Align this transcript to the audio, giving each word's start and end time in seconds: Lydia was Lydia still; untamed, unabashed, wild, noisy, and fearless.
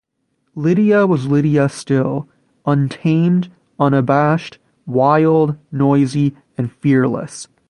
Lydia 0.55 1.05
was 1.05 1.27
Lydia 1.27 1.69
still; 1.69 2.27
untamed, 2.65 3.51
unabashed, 3.79 4.57
wild, 4.87 5.57
noisy, 5.71 6.35
and 6.57 6.71
fearless. 6.71 7.47